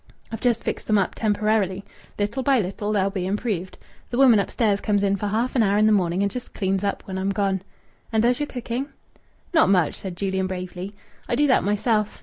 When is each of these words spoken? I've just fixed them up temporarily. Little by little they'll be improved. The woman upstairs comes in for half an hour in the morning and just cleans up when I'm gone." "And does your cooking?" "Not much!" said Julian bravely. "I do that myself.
I've 0.31 0.41
just 0.41 0.63
fixed 0.63 0.87
them 0.87 0.97
up 0.97 1.13
temporarily. 1.13 1.85
Little 2.17 2.41
by 2.41 2.59
little 2.59 2.91
they'll 2.91 3.11
be 3.11 3.27
improved. 3.27 3.77
The 4.09 4.17
woman 4.17 4.39
upstairs 4.39 4.81
comes 4.81 5.03
in 5.03 5.15
for 5.15 5.27
half 5.27 5.55
an 5.55 5.61
hour 5.61 5.77
in 5.77 5.85
the 5.85 5.91
morning 5.91 6.23
and 6.23 6.31
just 6.31 6.55
cleans 6.55 6.83
up 6.83 7.03
when 7.05 7.19
I'm 7.19 7.29
gone." 7.29 7.61
"And 8.11 8.23
does 8.23 8.39
your 8.39 8.47
cooking?" 8.47 8.87
"Not 9.53 9.69
much!" 9.69 9.93
said 9.93 10.17
Julian 10.17 10.47
bravely. 10.47 10.95
"I 11.29 11.35
do 11.35 11.45
that 11.45 11.63
myself. 11.63 12.19